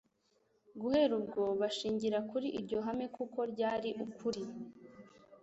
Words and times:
Guhera 0.79 1.13
ubwo 1.19 1.41
bashingira 1.61 2.17
kuri 2.29 2.47
iryo 2.57 2.77
hame 2.85 3.05
kuko 3.15 3.39
ryari 3.51 3.89
ukuri. 4.05 4.43